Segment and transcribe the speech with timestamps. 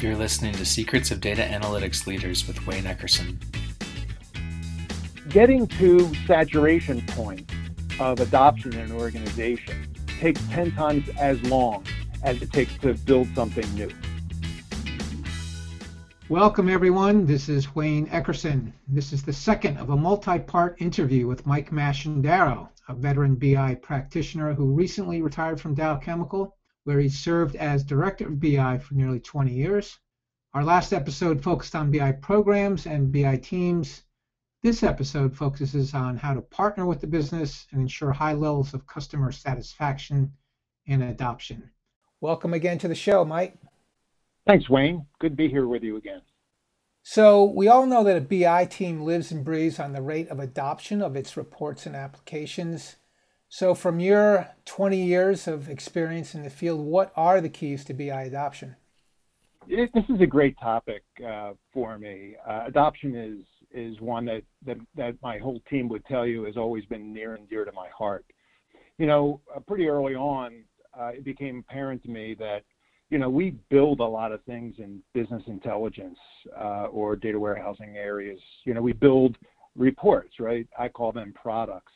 [0.00, 3.36] You're listening to Secrets of Data Analytics Leaders with Wayne Eckerson.
[5.28, 7.50] Getting to saturation point
[7.98, 11.84] of adoption in an organization takes 10 times as long
[12.22, 13.90] as it takes to build something new.
[16.28, 17.26] Welcome, everyone.
[17.26, 18.72] This is Wayne Eckerson.
[18.86, 23.74] This is the second of a multi part interview with Mike Masciandaro, a veteran BI
[23.82, 26.56] practitioner who recently retired from Dow Chemical
[26.88, 29.98] where he served as director of BI for nearly 20 years.
[30.54, 34.04] Our last episode focused on BI programs and BI teams.
[34.62, 38.86] This episode focuses on how to partner with the business and ensure high levels of
[38.86, 40.32] customer satisfaction
[40.86, 41.70] and adoption.
[42.22, 43.58] Welcome again to the show, Mike.
[44.46, 45.04] Thanks, Wayne.
[45.18, 46.22] Good to be here with you again.
[47.02, 50.40] So, we all know that a BI team lives and breathes on the rate of
[50.40, 52.96] adoption of its reports and applications.
[53.50, 57.94] So, from your 20 years of experience in the field, what are the keys to
[57.94, 58.76] BI adoption?
[59.66, 62.36] It, this is a great topic uh, for me.
[62.46, 63.38] Uh, adoption is
[63.70, 67.34] is one that, that that my whole team would tell you has always been near
[67.36, 68.26] and dear to my heart.
[68.98, 70.64] You know, uh, pretty early on,
[70.98, 72.64] uh, it became apparent to me that
[73.08, 76.18] you know we build a lot of things in business intelligence
[76.54, 78.40] uh, or data warehousing areas.
[78.64, 79.38] You know, we build
[79.74, 80.66] reports, right?
[80.78, 81.92] I call them products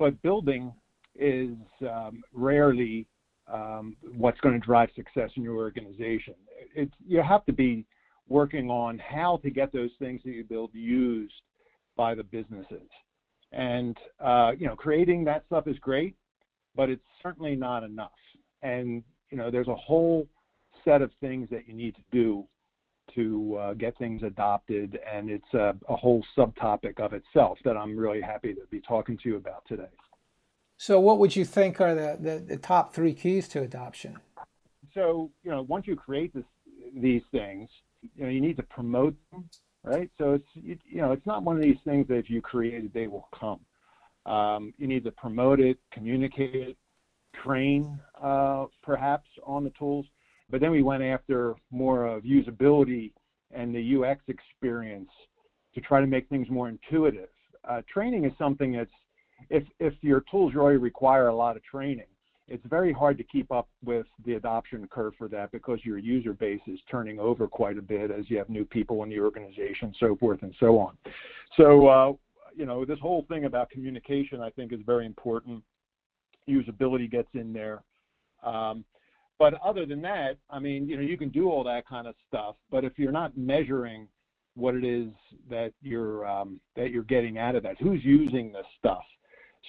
[0.00, 0.72] but building
[1.20, 3.06] is um, rarely
[3.52, 6.34] um, what's going to drive success in your organization.
[6.74, 7.84] It's, you have to be
[8.28, 11.34] working on how to get those things that you build used
[11.96, 12.88] by the businesses.
[13.52, 16.14] And uh, you know, creating that stuff is great,
[16.76, 18.10] but it's certainly not enough.
[18.62, 20.28] And you know, there's a whole
[20.84, 22.44] set of things that you need to do
[23.14, 27.96] to uh, get things adopted, and it's a, a whole subtopic of itself that I'm
[27.96, 29.90] really happy to be talking to you about today.
[30.82, 34.16] So, what would you think are the, the, the top three keys to adoption?
[34.94, 36.46] So, you know, once you create this,
[36.96, 37.68] these things,
[38.16, 39.44] you know, you need to promote them,
[39.84, 40.08] right?
[40.16, 42.82] So it's you, you know, it's not one of these things that if you create
[42.82, 43.60] it, they will come.
[44.24, 46.78] Um, you need to promote it, communicate it,
[47.44, 50.06] train uh, perhaps on the tools.
[50.48, 53.12] But then we went after more of usability
[53.50, 55.10] and the UX experience
[55.74, 57.28] to try to make things more intuitive.
[57.68, 58.90] Uh, training is something that's
[59.48, 62.06] if if your tools really require a lot of training,
[62.48, 66.32] it's very hard to keep up with the adoption curve for that because your user
[66.32, 69.94] base is turning over quite a bit as you have new people in the organization,
[70.00, 70.96] so forth and so on.
[71.56, 72.12] So uh,
[72.54, 75.62] you know this whole thing about communication, I think, is very important.
[76.48, 77.82] Usability gets in there.
[78.42, 78.84] Um,
[79.38, 82.14] but other than that, I mean, you know, you can do all that kind of
[82.28, 84.06] stuff, but if you're not measuring
[84.54, 85.08] what it is
[85.48, 89.04] that you're um, that you're getting out of that, who's using this stuff,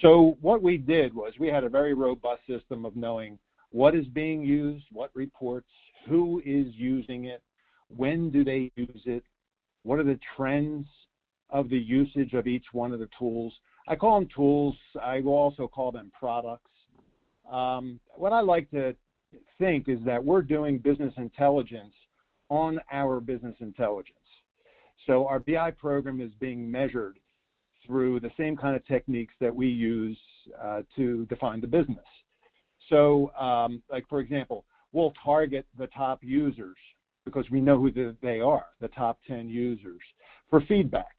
[0.02, 3.38] so what we did was we had a very robust system of knowing
[3.72, 5.69] what is being used, what reports,
[6.07, 7.41] who is using it,
[7.96, 9.24] when do they use it,
[9.84, 10.85] what are the trends
[11.52, 13.53] of the usage of each one of the tools.
[13.88, 14.75] I call them tools.
[15.02, 16.72] I will also call them products.
[17.52, 18.96] Um, what I like to
[19.59, 21.94] think is that we're doing business intelligence
[22.50, 24.16] on our business intelligence.
[25.08, 27.18] So our BI program is being measured
[27.86, 30.18] through the same kind of techniques that we use
[30.62, 32.06] uh, to define the business.
[32.90, 36.75] So, um, like for example, we'll target the top users
[37.25, 40.02] because we know who the, they are, the top 10 users,
[40.50, 41.16] for feedback.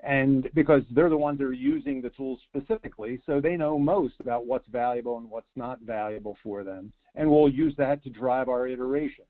[0.00, 4.14] And because they're the ones that are using the tools specifically, so they know most
[4.20, 6.92] about what's valuable and what's not valuable for them.
[7.14, 9.24] And we'll use that to drive our iteration.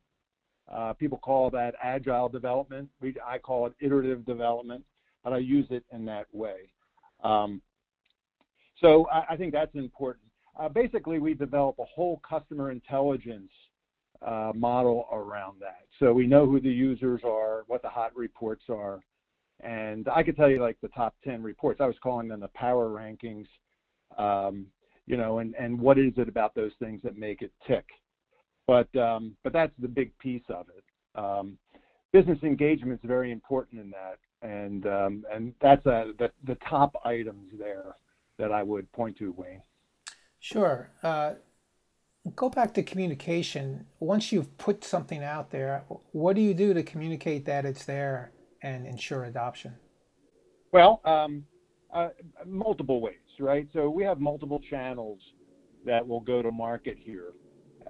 [0.72, 2.88] Uh, people call that agile development.
[3.00, 4.84] We, I call it iterative development
[5.24, 6.70] but I use it in that way.
[7.24, 7.62] Um,
[8.80, 10.26] so I, I, think that's important.
[10.60, 13.50] Uh, basically, we develop a whole customer intelligence
[14.24, 15.86] uh, model around that.
[15.98, 19.00] So we know who the users are, what the hot reports are,
[19.60, 21.80] and I could tell you like the top 10 reports.
[21.80, 23.46] I was calling them the power rankings,
[24.18, 24.66] um,
[25.06, 27.86] you know, and, and what is it about those things that make it tick?
[28.66, 30.84] But um, but that's the big piece of it.
[31.18, 31.58] Um,
[32.12, 36.94] business engagement is very important in that and um, and that's a, the the top
[37.04, 37.96] items there
[38.38, 39.62] that I would point to, Wayne.
[40.38, 40.90] Sure.
[41.02, 41.34] Uh,
[42.36, 43.86] go back to communication.
[44.00, 48.32] Once you've put something out there, what do you do to communicate that it's there
[48.62, 49.74] and ensure adoption?
[50.72, 51.44] Well, um,
[51.92, 52.08] uh,
[52.44, 53.68] multiple ways, right?
[53.72, 55.20] So we have multiple channels
[55.86, 57.32] that will go to market here,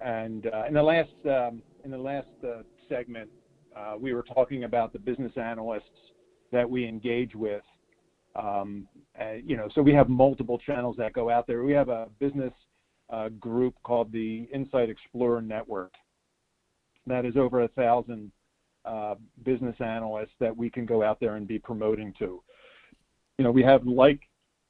[0.05, 3.29] and uh, in the last um, in the last uh, segment,
[3.77, 6.14] uh, we were talking about the business analysts
[6.55, 7.63] that we engage with.
[8.35, 8.89] Um,
[9.45, 11.63] you know, so we have multiple channels that go out there.
[11.63, 12.53] We have a business
[13.11, 15.93] uh, group called the Insight Explorer Network
[17.07, 18.33] that is over a thousand
[18.85, 19.15] uh,
[19.45, 22.43] business analysts that we can go out there and be promoting to.
[23.39, 24.21] You know, we have like,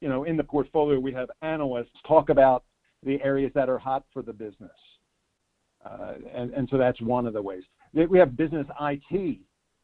[0.01, 2.63] you know, in the portfolio, we have analysts talk about
[3.03, 4.71] the areas that are hot for the business.
[5.85, 7.63] Uh, and, and so that's one of the ways.
[7.93, 9.39] We have business IT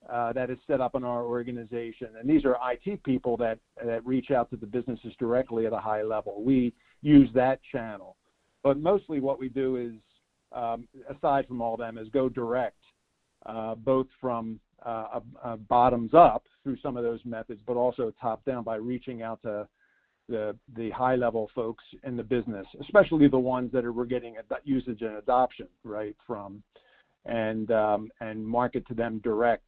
[0.09, 2.09] uh, that is set up in our organization.
[2.19, 5.77] And these are IT people that, that reach out to the businesses directly at a
[5.77, 6.41] high level.
[6.43, 8.15] We use that channel.
[8.63, 9.93] But mostly what we do is,
[10.51, 12.77] um, aside from all them, is go direct,
[13.45, 15.19] uh, both from uh,
[15.69, 19.67] bottoms up through some of those methods, but also top down by reaching out to
[20.29, 24.35] the, the high level folks in the business, especially the ones that are, we're getting
[24.63, 26.63] usage and adoption right from,
[27.25, 29.65] and um, and market to them direct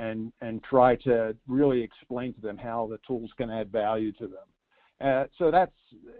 [0.00, 4.26] and and try to really explain to them how the tools can add value to
[4.26, 4.46] them.
[5.00, 5.72] Uh, so that's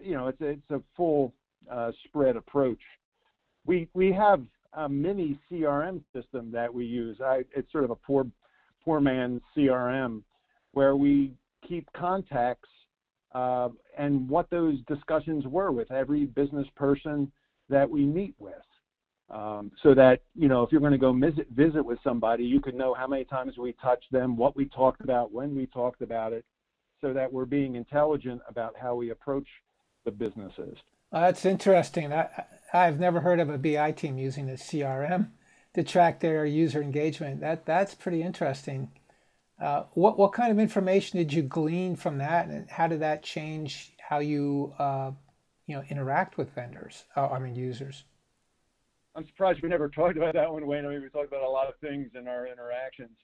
[0.03, 1.33] you know it's it's a full
[1.71, 2.81] uh, spread approach.
[3.65, 4.43] We we have
[4.75, 7.21] a mini CRM system that we use.
[7.21, 8.27] I, it's sort of a poor
[8.85, 10.23] poor man CRM
[10.73, 11.33] where we
[11.67, 12.69] keep contacts
[13.35, 13.69] uh,
[13.99, 17.31] and what those discussions were with every business person
[17.69, 18.55] that we meet with.
[19.31, 22.61] Um, so that you know if you're going to go visit, visit with somebody, you
[22.61, 26.03] can know how many times we touched them, what we talked about, when we talked
[26.03, 26.45] about it,
[27.01, 29.47] so that we're being intelligent about how we approach
[30.05, 30.77] the businesses.
[31.13, 32.13] Uh, that's interesting.
[32.13, 32.29] I,
[32.73, 35.31] I've never heard of a BI team using a CRM
[35.75, 37.41] to track their user engagement.
[37.41, 38.91] That that's pretty interesting.
[39.61, 43.23] Uh, what what kind of information did you glean from that, and how did that
[43.23, 45.13] change how you uh,
[45.67, 47.05] you know interact with vendors?
[47.17, 48.05] Uh, I mean users.
[49.15, 50.85] I'm surprised we never talked about that one, Wayne.
[50.85, 53.17] I mean, we talked about a lot of things in our interactions.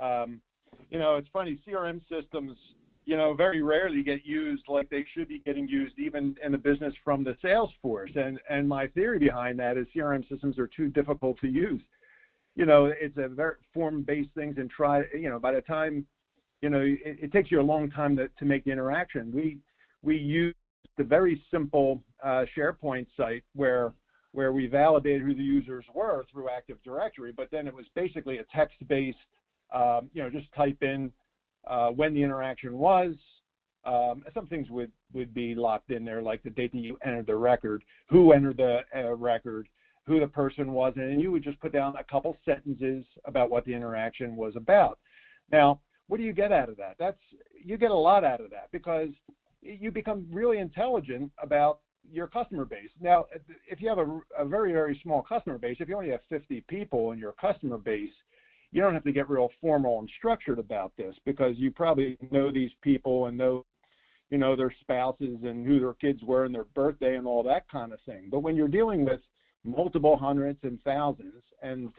[0.00, 0.40] Um,
[0.90, 1.58] you know, it's funny.
[1.66, 2.56] CRM systems,
[3.04, 6.58] you know, very rarely get used like they should be getting used, even in the
[6.58, 8.10] business from the sales force.
[8.14, 11.80] And and my theory behind that is CRM systems are too difficult to use.
[12.56, 15.02] You know, it's a very form-based things, and try.
[15.14, 16.06] You know, by the time,
[16.62, 19.32] you know, it, it takes you a long time to to make the interaction.
[19.32, 19.58] We
[20.02, 20.54] we use
[20.98, 23.92] the very simple uh, SharePoint site where
[24.36, 28.36] where we validated who the users were through Active Directory, but then it was basically
[28.36, 29.16] a text-based,
[29.74, 31.10] um, you know, just type in
[31.66, 33.14] uh, when the interaction was.
[33.86, 37.26] Um, some things would, would be locked in there, like the date that you entered
[37.26, 39.68] the record, who entered the uh, record,
[40.06, 43.64] who the person was, and you would just put down a couple sentences about what
[43.64, 44.98] the interaction was about.
[45.50, 46.96] Now, what do you get out of that?
[46.98, 47.16] That's
[47.64, 49.08] you get a lot out of that because
[49.62, 51.78] you become really intelligent about
[52.12, 52.90] your customer base.
[53.00, 53.26] Now,
[53.68, 56.64] if you have a, a very, very small customer base, if you only have 50
[56.68, 58.12] people in your customer base,
[58.72, 62.50] you don't have to get real formal and structured about this because you probably know
[62.50, 63.64] these people and know,
[64.30, 67.68] you know, their spouses and who their kids were and their birthday and all that
[67.70, 68.28] kind of thing.
[68.30, 69.20] But when you're dealing with
[69.64, 71.92] multiple hundreds and thousands, and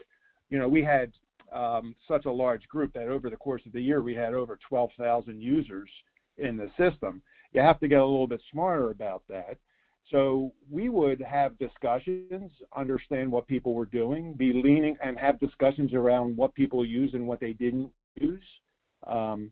[0.49, 1.11] you know, we had
[1.53, 4.59] um, such a large group that over the course of the year we had over
[4.67, 5.89] 12,000 users
[6.37, 7.21] in the system.
[7.53, 9.57] You have to get a little bit smarter about that.
[10.11, 15.93] So we would have discussions, understand what people were doing, be leaning and have discussions
[15.93, 18.43] around what people use and what they didn't use.
[19.05, 19.51] Um,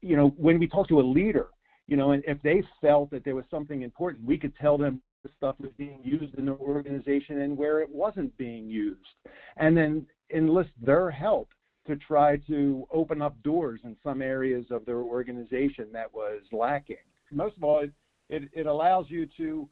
[0.00, 1.48] you know, when we talk to a leader,
[1.88, 5.02] you know, and if they felt that there was something important, we could tell them
[5.24, 9.00] the stuff was being used in the organization and where it wasn't being used,
[9.56, 11.48] and then enlist their help
[11.86, 16.96] to try to open up doors in some areas of their organization that was lacking.
[17.30, 17.84] Most of all,
[18.30, 19.68] it, it allows you to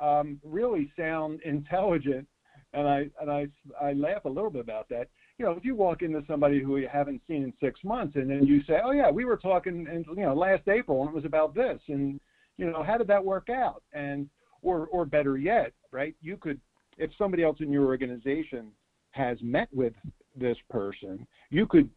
[0.00, 2.26] um, really sound intelligent,
[2.72, 3.46] and I and I
[3.80, 5.08] I laugh a little bit about that.
[5.38, 8.30] You know, if you walk into somebody who you haven't seen in six months, and
[8.30, 11.14] then you say, "Oh yeah, we were talking, and you know, last April, and it
[11.14, 12.20] was about this," and
[12.56, 13.82] you know, how did that work out?
[13.92, 14.28] And
[14.62, 16.14] or or better yet, right?
[16.20, 16.60] You could,
[16.98, 18.72] if somebody else in your organization
[19.12, 19.92] has met with
[20.36, 21.88] this person, you could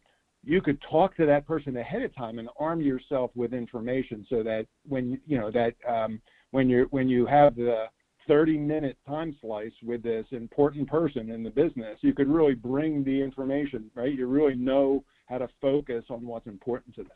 [0.44, 4.42] you could talk to that person ahead of time and arm yourself with information so
[4.42, 7.86] that when you know that um, when you when you have the
[8.26, 13.02] 30 minute time slice with this important person in the business, you could really bring
[13.02, 14.12] the information, right?
[14.12, 17.12] You really know how to focus on what's important to them.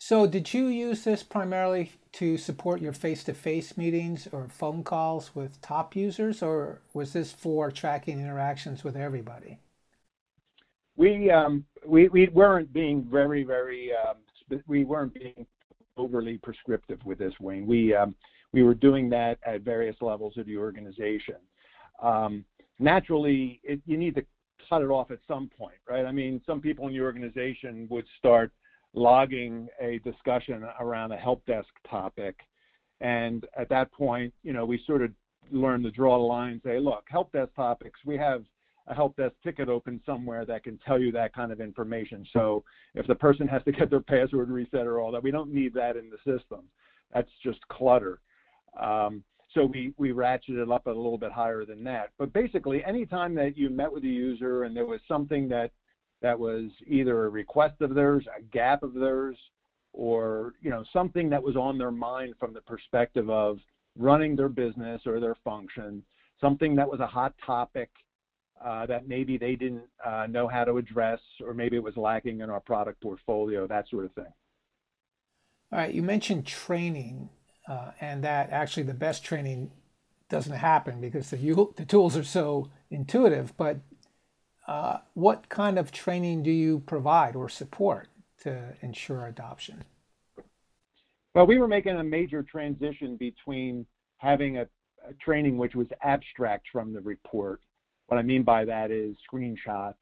[0.00, 4.84] So, did you use this primarily to support your face to face meetings or phone
[4.84, 9.58] calls with top users, or was this for tracking interactions with everybody?
[10.96, 15.46] We, um, we, we weren't being very, very, um, we weren't being
[15.96, 17.66] overly prescriptive with this, Wayne.
[17.66, 18.14] We, um,
[18.52, 21.36] we were doing that at various levels of the organization.
[22.02, 22.44] Um,
[22.78, 24.24] naturally, it, you need to
[24.68, 26.04] cut it off at some point, right?
[26.04, 28.52] I mean, some people in the organization would start
[28.94, 32.36] logging a discussion around a help desk topic.
[33.00, 35.10] And at that point, you know, we sort of
[35.50, 38.44] learned to draw the line and say, look, help desk topics, we have
[38.86, 42.26] a help desk ticket open somewhere that can tell you that kind of information.
[42.32, 42.64] So
[42.94, 45.74] if the person has to get their password reset or all that, we don't need
[45.74, 46.60] that in the system.
[47.12, 48.20] That's just clutter.
[48.80, 49.22] Um,
[49.54, 52.10] so we, we ratcheted up a little bit higher than that.
[52.18, 55.70] But basically, anytime that you met with a user and there was something that
[56.20, 59.36] that was either a request of theirs, a gap of theirs,
[59.92, 63.58] or you know something that was on their mind from the perspective of
[63.96, 66.02] running their business or their function,
[66.40, 67.88] something that was a hot topic
[68.64, 72.40] uh, that maybe they didn't uh, know how to address, or maybe it was lacking
[72.40, 74.32] in our product portfolio, that sort of thing.
[75.72, 77.28] All right, you mentioned training
[77.68, 79.70] uh, and that actually the best training
[80.28, 81.36] doesn't happen because the,
[81.76, 83.56] the tools are so intuitive.
[83.56, 83.78] But
[84.66, 88.08] uh, what kind of training do you provide or support
[88.42, 89.84] to ensure adoption?
[91.34, 93.86] Well, we were making a major transition between
[94.18, 94.62] having a,
[95.08, 97.60] a training which was abstract from the report.
[98.06, 99.94] What I mean by that is screenshots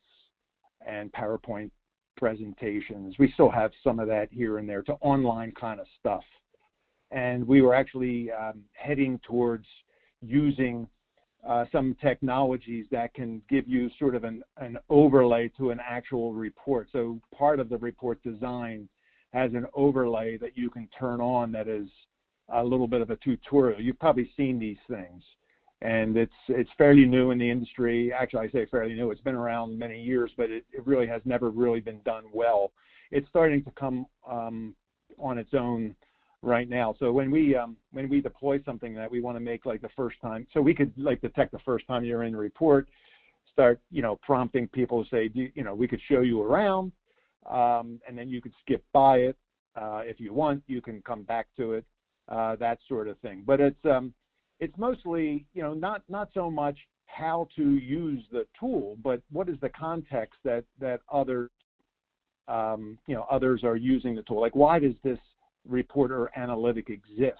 [0.87, 1.71] and PowerPoint
[2.17, 3.17] presentations.
[3.19, 6.23] We still have some of that here and there to online kind of stuff
[7.17, 9.65] and we were actually um, heading towards
[10.21, 10.87] using
[11.49, 16.35] uh, some technologies that can give you sort of an, an overlay to an actual
[16.35, 16.89] report.
[16.93, 18.87] So part of the report design
[19.33, 21.89] has an overlay that you can turn on that is
[22.53, 23.81] a little bit of a tutorial.
[23.81, 25.23] You've probably seen these things,
[25.81, 28.13] and it's it's fairly new in the industry.
[28.13, 29.11] Actually, I say fairly new.
[29.11, 32.73] It's been around many years, but it, it really has never really been done well.
[33.11, 34.75] It's starting to come um,
[35.19, 35.95] on its own
[36.47, 36.95] right now.
[36.99, 39.91] So when we um, when we deploy something that we want to make like the
[39.97, 42.89] first time, so we could like detect the first time you're in the report,
[43.53, 46.93] start you know prompting people to say you know we could show you around,
[47.51, 49.37] um, and then you could skip by it
[49.75, 50.63] uh, if you want.
[50.69, 51.85] You can come back to it,
[52.29, 53.43] uh, that sort of thing.
[53.45, 54.15] But it's um,
[54.61, 59.49] it's mostly you know not not so much how to use the tool, but what
[59.49, 61.51] is the context that that other
[62.47, 64.41] um, you know others are using the tool.
[64.41, 65.19] Like why does this
[65.69, 67.39] reporter analytic exist?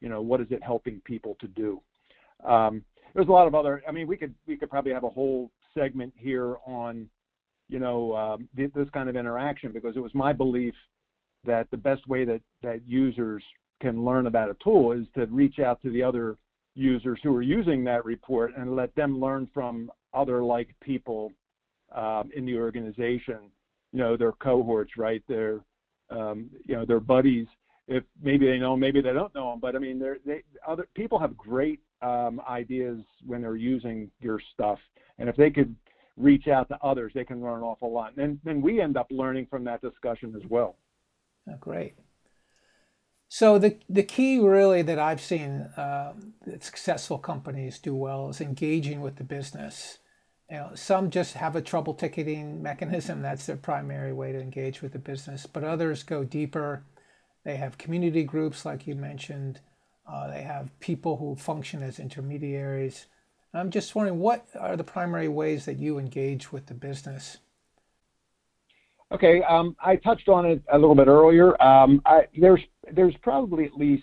[0.00, 1.80] You know, what is it helping people to do?
[2.44, 3.82] Um, there's a lot of other.
[3.88, 7.08] I mean, we could we could probably have a whole segment here on,
[7.68, 10.74] you know, um, this kind of interaction because it was my belief
[11.44, 13.42] that the best way that that users
[13.80, 16.36] can learn about a tool is to reach out to the other
[16.74, 21.30] users who are using that report and let them learn from other like people
[21.94, 23.38] um, in the organization.
[23.92, 25.22] You know, their cohorts, right?
[25.28, 25.60] Their
[26.16, 27.46] um, you know, their buddies.
[27.86, 31.18] If maybe they know, maybe they don't know them, but I mean, they other people
[31.18, 34.78] have great um, ideas when they're using your stuff,
[35.18, 35.74] and if they could
[36.16, 38.16] reach out to others, they can learn an awful lot.
[38.16, 40.76] And then we end up learning from that discussion as well.
[41.48, 41.94] Oh, great.
[43.28, 46.14] So the the key really that I've seen uh,
[46.46, 49.98] that successful companies do well is engaging with the business
[50.50, 53.22] you know, some just have a trouble ticketing mechanism.
[53.22, 55.46] That's their primary way to engage with the business.
[55.46, 56.84] But others go deeper.
[57.44, 59.60] They have community groups, like you mentioned.
[60.06, 63.06] Uh, they have people who function as intermediaries.
[63.54, 67.38] I'm just wondering, what are the primary ways that you engage with the business?
[69.12, 71.60] Okay, um, I touched on it a little bit earlier.
[71.62, 72.60] Um, I, there's
[72.92, 74.02] there's probably at least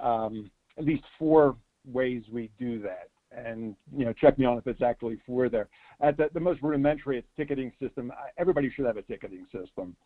[0.00, 4.66] um, at least four ways we do that and you know check me on if
[4.66, 5.68] it's actually for there.
[6.00, 8.12] At the, the most rudimentary, it's ticketing system.
[8.38, 9.96] Everybody should have a ticketing system.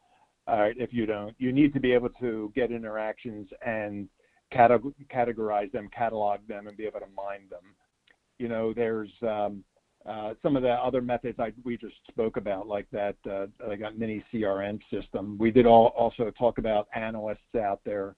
[0.47, 4.09] All right, if you don't, you need to be able to get interactions and
[4.53, 7.75] categorize them, catalog them, and be able to mine them.
[8.39, 9.63] You know, there's um,
[10.09, 13.81] uh, some of the other methods I, we just spoke about, like that, uh, like
[13.97, 15.37] mini CRM system.
[15.39, 18.15] We did all, also talk about analysts out there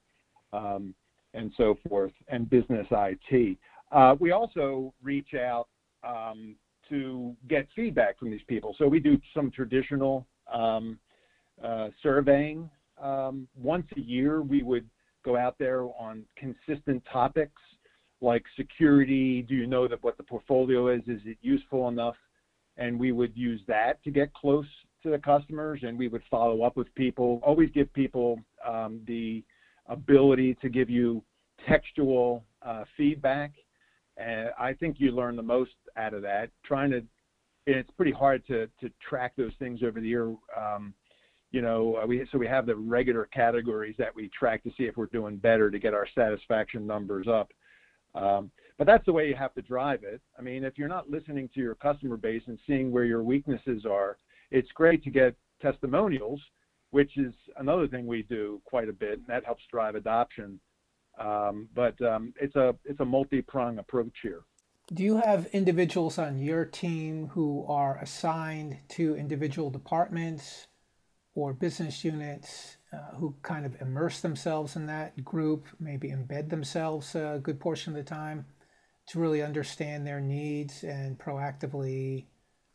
[0.53, 0.93] um,
[1.33, 3.57] and so forth, and business IT.
[3.91, 5.67] Uh, we also reach out
[6.07, 6.55] um,
[6.89, 8.75] to get feedback from these people.
[8.77, 10.97] So we do some traditional um,
[11.63, 12.69] uh, surveying.
[13.01, 14.87] Um, once a year, we would
[15.23, 17.61] go out there on consistent topics
[18.21, 19.41] like security.
[19.41, 21.01] Do you know that what the portfolio is?
[21.07, 22.15] Is it useful enough?
[22.77, 24.65] And we would use that to get close
[25.03, 27.39] to the customers, and we would follow up with people.
[27.43, 29.43] Always give people um, the
[29.87, 31.23] ability to give you
[31.67, 33.51] textual uh, feedback
[34.21, 36.49] and I think you learn the most out of that.
[36.63, 37.01] Trying to,
[37.65, 40.35] it's pretty hard to to track those things over the year.
[40.57, 40.93] Um,
[41.51, 44.83] you know, uh, we so we have the regular categories that we track to see
[44.83, 47.51] if we're doing better to get our satisfaction numbers up.
[48.15, 50.21] Um, but that's the way you have to drive it.
[50.37, 53.85] I mean, if you're not listening to your customer base and seeing where your weaknesses
[53.85, 54.17] are,
[54.49, 56.41] it's great to get testimonials,
[56.89, 60.59] which is another thing we do quite a bit, and that helps drive adoption.
[61.19, 64.41] Um, but um, it's a it's a multi-prong approach here.
[64.93, 70.67] Do you have individuals on your team who are assigned to individual departments
[71.33, 77.15] or business units uh, who kind of immerse themselves in that group, maybe embed themselves
[77.15, 78.45] a good portion of the time
[79.07, 82.25] to really understand their needs and proactively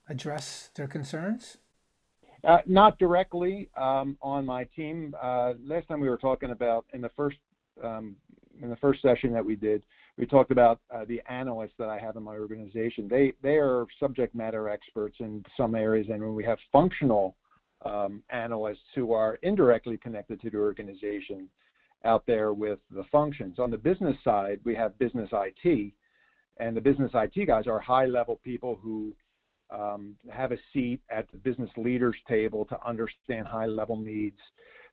[0.08, 1.58] address their concerns?
[2.44, 5.14] Uh, not directly um, on my team.
[5.20, 7.38] Uh, last time we were talking about in the first
[7.82, 8.16] um,
[8.62, 9.82] in the first session that we did,
[10.16, 13.06] we talked about uh, the analysts that I have in my organization.
[13.08, 17.36] They they are subject matter experts in some areas, and when we have functional
[17.84, 21.48] um, analysts who are indirectly connected to the organization
[22.04, 23.58] out there with the functions.
[23.58, 25.92] On the business side, we have business IT,
[26.58, 29.12] and the business IT guys are high level people who
[29.70, 34.38] um, have a seat at the business leaders table to understand high level needs.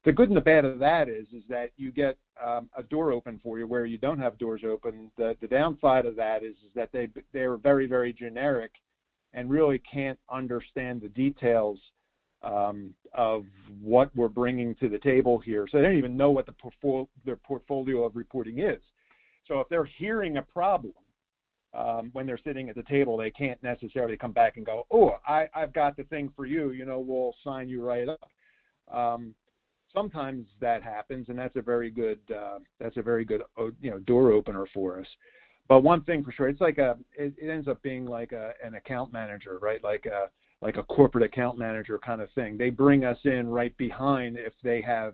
[0.05, 3.11] The good and the bad of that is is that you get um, a door
[3.11, 5.09] open for you where you don't have doors open.
[5.17, 8.71] The the downside of that is, is that they they're very very generic
[9.33, 11.79] and really can't understand the details
[12.43, 13.45] um, of
[13.81, 15.67] what we're bringing to the table here.
[15.71, 18.81] So they don't even know what the portfolio, their portfolio of reporting is.
[19.47, 20.93] So if they're hearing a problem
[21.73, 25.15] um, when they're sitting at the table, they can't necessarily come back and go, "Oh,
[25.27, 26.71] I, I've got the thing for you.
[26.71, 28.29] You know, we'll sign you right up."
[28.93, 29.33] Um,
[29.93, 33.91] sometimes that happens, and that's a very good uh, that's a very good uh, you
[33.91, 35.07] know door opener for us.
[35.69, 38.53] But one thing for sure, it's like a it, it ends up being like a,
[38.63, 39.83] an account manager, right?
[39.83, 40.29] Like a
[40.61, 42.57] like a corporate account manager kind of thing.
[42.57, 45.13] They bring us in right behind if they have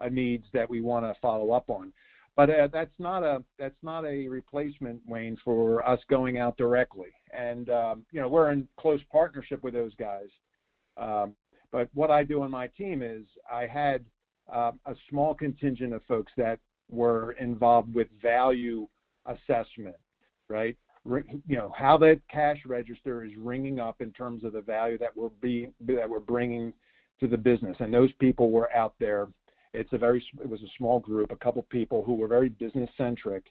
[0.00, 1.92] a needs that we want to follow up on.
[2.36, 7.08] But uh, that's not a that's not a replacement, Wayne, for us going out directly.
[7.36, 10.28] And um, you know we're in close partnership with those guys.
[10.96, 11.34] Um,
[11.70, 14.04] but what I do on my team is I had
[14.52, 16.58] uh, a small contingent of folks that
[16.90, 18.86] were involved with value
[19.26, 19.96] assessment,
[20.48, 20.76] right?
[21.46, 25.16] you know how that cash register is ringing up in terms of the value that
[25.16, 26.72] we're being that we're bringing
[27.20, 27.76] to the business.
[27.80, 29.28] And those people were out there.
[29.72, 32.90] It's a very it was a small group a couple people who were very business
[32.96, 33.44] centric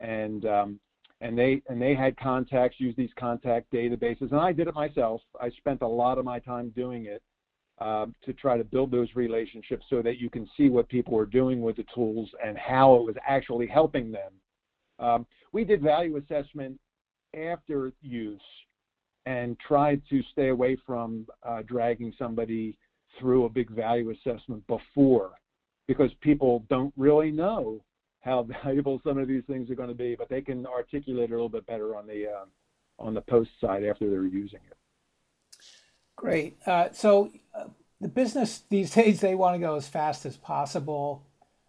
[0.00, 0.80] and um,
[1.20, 4.30] and they and they had contacts used these contact databases.
[4.30, 5.20] And i did it myself.
[5.40, 7.22] I spent a lot of my time doing it
[7.80, 11.26] um, to try to build those relationships so that you can see what people were
[11.26, 14.32] doing with the tools and how it was actually helping them
[14.98, 16.78] um, we did value assessment
[17.34, 18.40] after use
[19.26, 22.76] and tried to stay away from uh, dragging somebody
[23.18, 25.32] through a big value assessment before
[25.86, 27.82] because people don't really know
[28.20, 31.32] how valuable some of these things are going to be, but they can articulate it
[31.32, 32.44] a little bit better on the uh,
[32.98, 34.76] on the post side after they're using it.
[36.16, 36.56] Great.
[36.66, 37.64] Uh, so uh,
[38.00, 41.26] the business these days they want to go as fast as possible.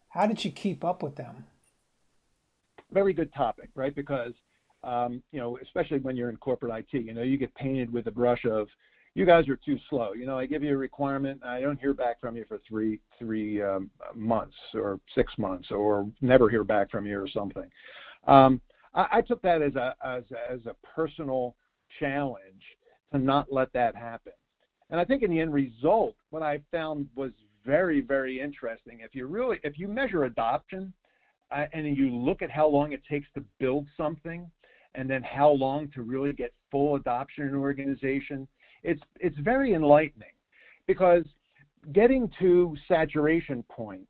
[0.09, 1.45] How did you keep up with them?
[2.91, 3.93] Very good topic, right?
[3.93, 4.33] Because
[4.83, 8.05] um, you know, especially when you're in corporate IT, you know, you get painted with
[8.05, 8.67] the brush of
[9.15, 10.13] you guys are too slow.
[10.13, 12.99] You know, I give you a requirement, I don't hear back from you for three
[13.17, 17.69] three um, months or six months, or never hear back from you or something.
[18.27, 18.61] Um,
[18.93, 21.55] I, I took that as a as as a personal
[21.99, 22.61] challenge
[23.17, 24.33] not let that happen.
[24.89, 27.31] And I think in the end result, what I found was
[27.65, 28.99] very very interesting.
[29.01, 30.93] If you really if you measure adoption
[31.51, 34.49] uh, and you look at how long it takes to build something
[34.93, 38.47] and then how long to really get full adoption in an organization,
[38.83, 40.29] it's it's very enlightening
[40.87, 41.23] because
[41.91, 44.07] getting to saturation point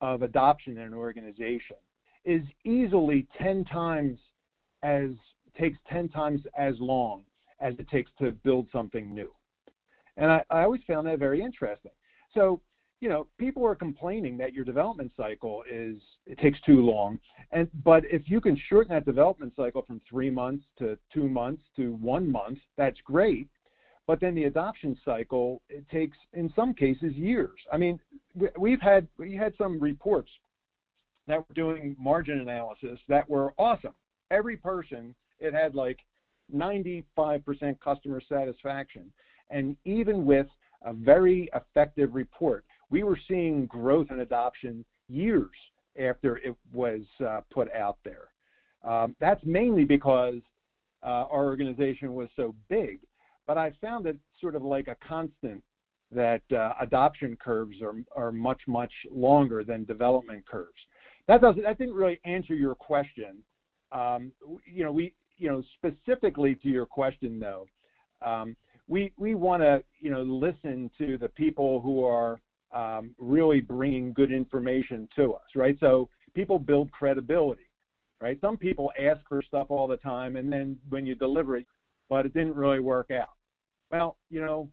[0.00, 1.76] of adoption in an organization
[2.24, 4.18] is easily 10 times
[4.82, 5.10] as
[5.58, 7.22] takes 10 times as long
[7.60, 9.30] as it takes to build something new.
[10.16, 11.92] And I, I always found that very interesting.
[12.32, 12.60] So
[13.00, 17.18] you know, people are complaining that your development cycle is it takes too long.
[17.52, 21.62] And but if you can shorten that development cycle from three months to two months
[21.76, 23.48] to one month, that's great.
[24.06, 27.58] But then the adoption cycle it takes in some cases years.
[27.72, 28.00] I mean,
[28.58, 30.30] we've had we had some reports
[31.26, 33.94] that were doing margin analysis that were awesome.
[34.30, 35.98] Every person it had like
[36.54, 37.04] 95%
[37.80, 39.12] customer satisfaction,
[39.50, 40.46] and even with
[40.82, 45.50] a very effective report we were seeing growth and adoption years
[46.00, 48.28] after it was uh, put out there.
[48.84, 50.36] Um, that's mainly because
[51.02, 53.00] uh, our organization was so big.
[53.46, 55.62] But I found it sort of like a constant
[56.12, 60.78] that uh, adoption curves are, are much, much longer than development curves.
[61.26, 63.38] That doesn't, that didn't really answer your question.
[63.92, 64.32] Um,
[64.64, 67.66] you know, we, you know, specifically to your question though,
[68.24, 68.56] um,
[68.88, 72.40] we, we want to, you know, listen to the people who are
[72.74, 75.76] um, really bringing good information to us, right?
[75.80, 77.68] So people build credibility.
[78.20, 78.38] right?
[78.40, 81.66] Some people ask for stuff all the time, and then when you deliver it,
[82.08, 83.30] but it didn't really work out.
[83.90, 84.68] Well, you know,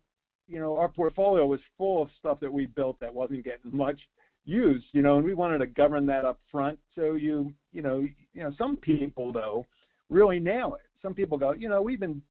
[0.48, 4.00] you know, our portfolio was full of stuff that we built that wasn't getting much
[4.46, 6.78] use, you know, and we wanted to govern that up front.
[6.96, 9.66] So you, you know, you know, some people though
[10.10, 10.82] really nail it.
[11.02, 12.22] Some people go, you know, we've been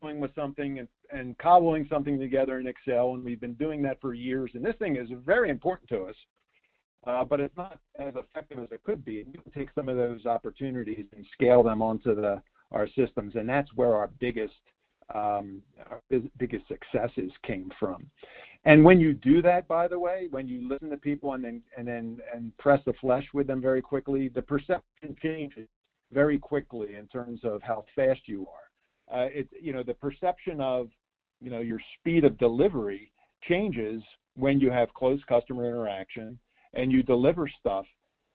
[0.00, 4.00] dealing with something and, and cobbling something together in Excel, and we've been doing that
[4.00, 4.50] for years.
[4.54, 6.14] And this thing is very important to us,
[7.06, 9.20] uh, but it's not as effective as it could be.
[9.20, 13.34] And you can take some of those opportunities and scale them onto the our systems,
[13.34, 14.52] and that's where our biggest
[15.14, 16.02] um, our
[16.38, 18.06] biggest successes came from.
[18.66, 21.62] And when you do that, by the way, when you listen to people and then
[21.76, 25.66] and then and press the flesh with them very quickly, the perception changes
[26.12, 29.20] very quickly in terms of how fast you are.
[29.20, 30.88] Uh, it you know the perception of
[31.40, 33.10] you know your speed of delivery
[33.48, 34.02] changes
[34.36, 36.38] when you have close customer interaction
[36.74, 37.86] and you deliver stuff.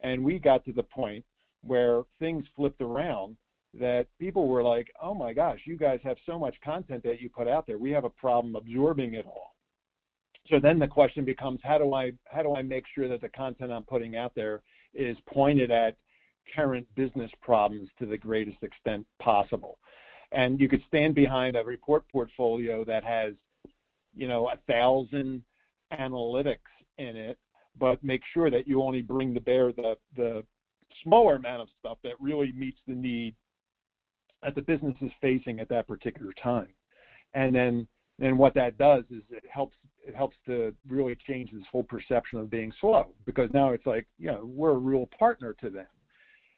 [0.02, 1.24] And we got to the point
[1.64, 3.38] where things flipped around
[3.80, 7.30] that people were like, "Oh my gosh, you guys have so much content that you
[7.30, 7.78] put out there.
[7.78, 9.54] We have a problem absorbing it all."
[10.50, 13.30] So then the question becomes, how do I how do I make sure that the
[13.30, 14.62] content I'm putting out there
[14.94, 15.96] is pointed at
[16.56, 19.78] current business problems to the greatest extent possible?
[20.32, 23.34] And you could stand behind a report portfolio that has,
[24.16, 25.44] you know, a thousand
[25.92, 26.58] analytics
[26.98, 27.38] in it,
[27.78, 30.44] but make sure that you only bring to bear the the
[31.04, 33.36] smaller amount of stuff that really meets the need
[34.44, 36.68] that the business is facing at that particular time.
[37.34, 37.88] And then
[38.20, 39.76] and what that does is it helps
[40.06, 44.06] it helps to really change this whole perception of being slow because now it's like
[44.18, 45.88] you know we're a real partner to them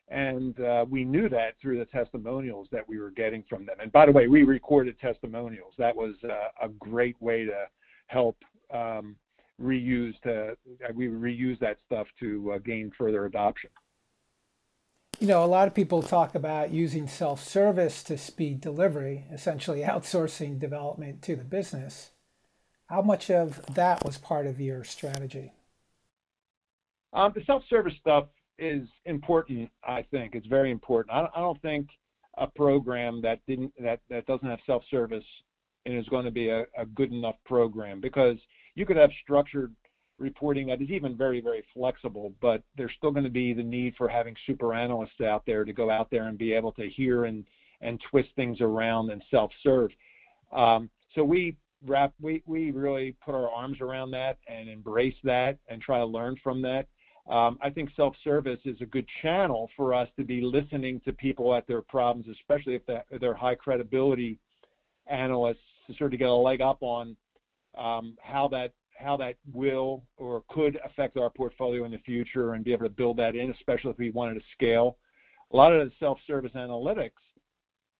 [0.10, 3.91] and uh, we knew that through the testimonials that we were getting from them and
[3.91, 7.65] by the way we recorded testimonials that was uh, a great way to
[8.08, 8.38] help
[8.74, 9.15] um,
[9.62, 10.56] reuse to
[10.94, 13.70] we reuse that stuff to uh, gain further adoption
[15.20, 19.82] you know, a lot of people talk about using self service to speed delivery, essentially
[19.82, 22.12] outsourcing development to the business.
[22.88, 25.54] How much of that was part of your strategy?
[27.13, 28.26] Um, the self service stuff
[28.58, 30.36] is important, I think.
[30.36, 31.15] It's very important.
[31.15, 31.88] I, I don't think
[32.38, 35.24] a program that didn't that, that doesn't have self service
[35.86, 38.38] and is going to be a, a good enough program because
[38.76, 39.74] you could have structured
[40.18, 43.94] reporting that is even very, very flexible, but there's still going to be the need
[43.98, 47.26] for having super analysts out there to go out there and be able to hear
[47.26, 47.46] and,
[47.82, 49.91] and twist things around and self-serve.
[50.54, 55.58] Um, so we wrap, we, we really put our arms around that and embrace that
[55.68, 56.88] and try to learn from that.
[57.28, 61.56] Um, I think self-service is a good channel for us to be listening to people
[61.56, 62.82] at their problems, especially if
[63.20, 64.38] they're high credibility
[65.08, 65.58] analysts,
[65.88, 67.16] to sort of get a leg up on
[67.78, 72.64] um, how that how that will or could affect our portfolio in the future and
[72.64, 74.96] be able to build that in, especially if we wanted to scale.
[75.52, 77.12] A lot of the self-service analytics,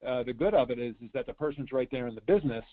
[0.08, 2.64] uh, the good of it is is that the person's right there in the business.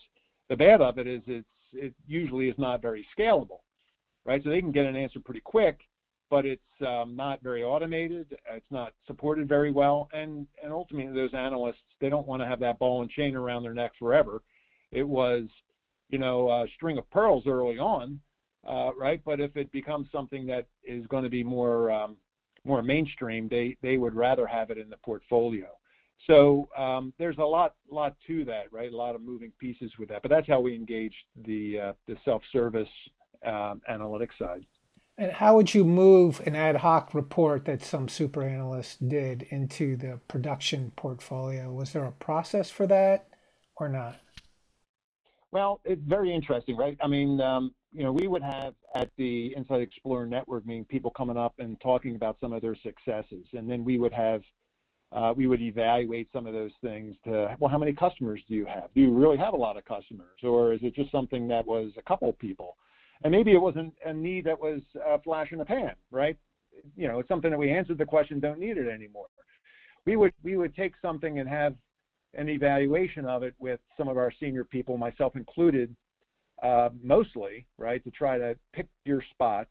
[0.49, 3.59] The bad of it is it's it usually is not very scalable,
[4.25, 4.41] right?
[4.43, 5.79] So they can get an answer pretty quick,
[6.33, 8.25] but it's um, not very automated.
[8.51, 12.59] It's not supported very well, and and ultimately those analysts they don't want to have
[12.61, 14.41] that ball and chain around their neck forever.
[14.91, 15.43] It was
[16.13, 18.19] you know, a string of pearls early on,
[18.67, 19.19] uh, right?
[19.25, 22.17] But if it becomes something that is going to be more um,
[22.65, 25.67] more mainstream, they they would rather have it in the portfolio.
[26.27, 28.91] So um, there's a lot lot to that, right?
[28.91, 30.21] A lot of moving pieces with that.
[30.21, 31.15] But that's how we engage
[31.45, 32.93] the uh, the self-service
[33.45, 34.65] um, analytics side.
[35.17, 39.95] And how would you move an ad hoc report that some super analysts did into
[39.95, 41.71] the production portfolio?
[41.71, 43.27] Was there a process for that
[43.75, 44.19] or not?
[45.51, 46.97] Well, it's very interesting, right?
[46.99, 51.11] I mean, um, you know, we would have at the Insight Explorer Network meeting people
[51.11, 54.41] coming up and talking about some of their successes, and then we would have
[55.11, 58.65] uh, we would evaluate some of those things to well, how many customers do you
[58.65, 58.85] have?
[58.95, 61.91] Do you really have a lot of customers, or is it just something that was
[61.97, 62.75] a couple people?
[63.23, 66.37] And maybe it wasn't a need that was a flash in the pan, right?
[66.95, 69.27] You know, it's something that we answered the question, don't need it anymore.
[70.05, 71.75] We would we would take something and have
[72.33, 75.95] an evaluation of it with some of our senior people, myself included,
[76.61, 79.69] uh, mostly, right, to try to pick your spots.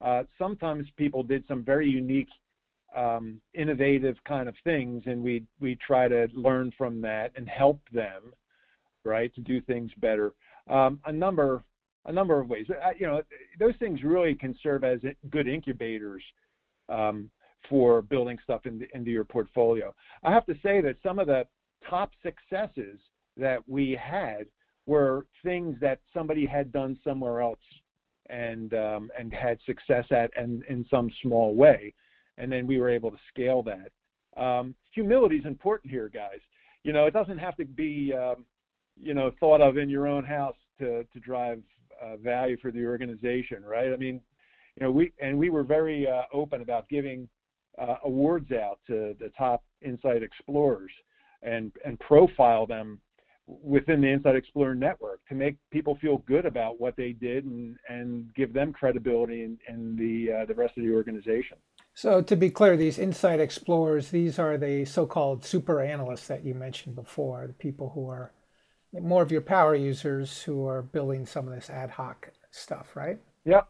[0.00, 2.28] Uh, sometimes people did some very unique,
[2.94, 7.80] um, innovative kind of things, and we we try to learn from that and help
[7.92, 8.34] them,
[9.04, 10.34] right, to do things better.
[10.68, 11.62] Um, a number
[12.06, 12.66] a number of ways.
[12.70, 13.22] Uh, you know,
[13.58, 16.22] those things really can serve as good incubators
[16.88, 17.30] um,
[17.68, 19.94] for building stuff into, into your portfolio.
[20.22, 21.46] I have to say that some of the
[21.88, 22.98] top successes
[23.36, 24.46] that we had
[24.86, 27.58] were things that somebody had done somewhere else
[28.28, 31.94] and um, and had success at and in some small way,
[32.36, 33.90] and then we were able to scale that.
[34.36, 36.40] um, humility is important here, guys.
[36.82, 38.44] You know, it doesn't have to be, um,
[39.00, 41.62] you know, thought of in your own house to to drive
[42.04, 43.92] uh, value for the organization, right?
[43.92, 44.20] I mean,
[44.76, 47.28] you know, we and we were very uh, open about giving
[47.78, 50.90] uh, awards out to the top insight explorers
[51.42, 53.00] and and profile them
[53.46, 57.76] within the Insight Explorer network to make people feel good about what they did and,
[57.88, 61.56] and give them credibility in, in the uh, the rest of the organization.
[61.96, 66.52] So to be clear, these Insight Explorers, these are the so-called super analysts that you
[66.52, 68.32] mentioned before, the people who are
[69.00, 73.18] more of your power users who are building some of this ad hoc stuff, right?
[73.44, 73.68] Yep,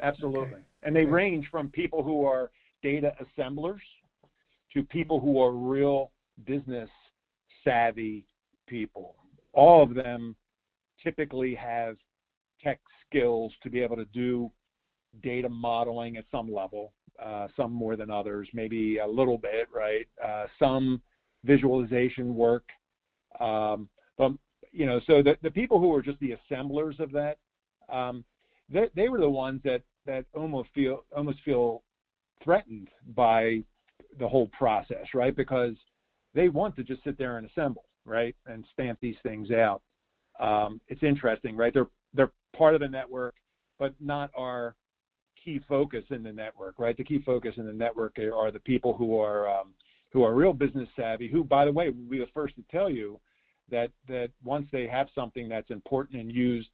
[0.00, 0.54] absolutely.
[0.54, 0.62] Okay.
[0.84, 2.50] And they range from people who are
[2.82, 3.82] data assemblers
[4.72, 6.10] to people who are real
[6.46, 6.88] business
[7.64, 8.24] savvy
[8.66, 9.16] people.
[9.52, 10.34] All of them
[11.02, 11.96] typically have
[12.62, 14.50] tech skills to be able to do
[15.22, 20.06] data modeling at some level, uh, some more than others, maybe a little bit, right?
[20.24, 21.02] Uh, some
[21.44, 22.64] visualization work.
[23.40, 24.32] Um, but,
[24.72, 27.38] you know, so the, the people who are just the assemblers of that,
[27.88, 28.24] um,
[28.68, 31.82] they, they were the ones that, that almost feel, almost feel
[32.42, 33.62] threatened by
[34.18, 35.36] the whole process, right?
[35.36, 35.74] Because
[36.34, 39.82] they want to just sit there and assemble, right, and stamp these things out.
[40.40, 41.72] Um, it's interesting, right?
[41.72, 43.34] They're they're part of the network,
[43.78, 44.74] but not our
[45.42, 46.96] key focus in the network, right?
[46.96, 49.74] The key focus in the network are the people who are um,
[50.10, 51.28] who are real business savvy.
[51.28, 53.20] Who, by the way, will be the first to tell you
[53.70, 56.68] that that once they have something that's important and used,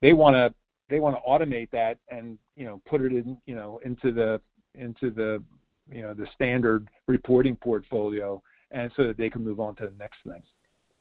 [0.00, 0.54] they want to
[0.88, 4.40] they want to automate that and you know put it in you know into the
[4.74, 5.42] into the
[5.90, 9.94] you know the standard reporting portfolio and so that they can move on to the
[9.98, 10.42] next thing.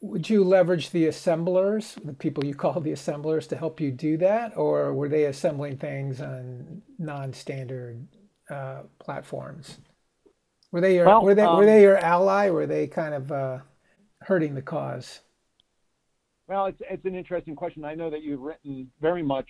[0.01, 4.17] Would you leverage the assemblers, the people you call the assemblers, to help you do
[4.17, 8.05] that, or were they assembling things on non-standard
[8.49, 9.77] uh, platforms?
[10.71, 12.47] Were they your Well, were they were um, they your ally?
[12.47, 13.59] Or were they kind of uh,
[14.21, 15.21] hurting the cause?
[16.53, 17.83] Well, it's it's an interesting question.
[17.83, 19.47] I know that you've written very much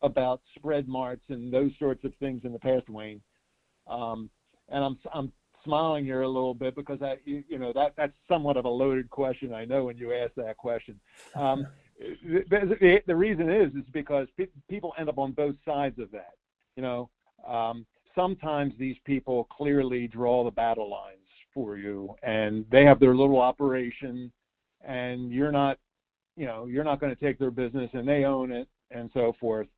[0.00, 3.20] about spread marts and those sorts of things in the past, Wayne.
[3.88, 4.30] Um,
[4.68, 5.32] and I'm I'm
[5.64, 8.68] smiling here a little bit because I you, you know that that's somewhat of a
[8.68, 9.52] loaded question.
[9.52, 11.00] I know when you ask that question.
[11.34, 11.66] Um,
[11.98, 16.12] the, the, the reason is is because pe- people end up on both sides of
[16.12, 16.34] that.
[16.76, 17.10] You know,
[17.44, 21.18] um, sometimes these people clearly draw the battle lines
[21.52, 24.30] for you, and they have their little operation,
[24.86, 25.76] and you're not
[26.36, 29.34] you know you're not going to take their business and they own it and so
[29.40, 29.68] forth.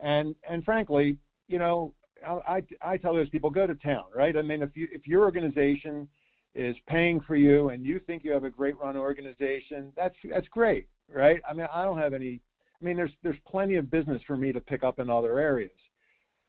[0.00, 1.16] And and frankly
[1.48, 1.94] you know
[2.26, 4.36] I, I tell those people go to town right?
[4.36, 6.08] I mean if you if your organization
[6.54, 10.48] is paying for you and you think you have a great run organization that's that's
[10.48, 11.40] great right?
[11.48, 12.40] I mean i don't have any
[12.80, 15.70] i mean there's there's plenty of business for me to pick up in other areas.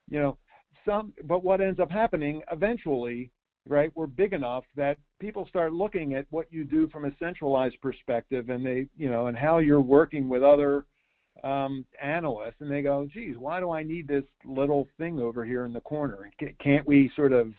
[0.10, 0.38] You know
[0.86, 3.32] some but what ends up happening eventually
[3.68, 7.80] right we're big enough that people start looking at what you do from a centralized
[7.82, 10.86] perspective and they you know and how you're working with other
[11.44, 15.66] um, analysts and they go geez why do i need this little thing over here
[15.66, 16.30] in the corner?
[16.62, 17.54] Can't we sort of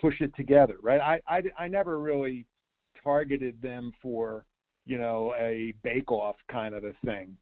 [0.00, 0.76] push it together?
[0.82, 1.00] Right?
[1.00, 2.46] I i, I never really
[3.02, 4.44] targeted them for
[4.86, 7.36] you know a bake off kind of a thing